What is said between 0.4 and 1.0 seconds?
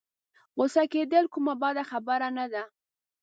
غوسه